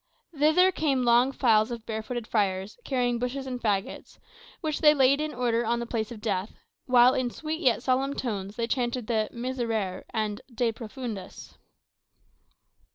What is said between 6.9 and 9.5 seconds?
in sweet yet solemn tones, they chanted the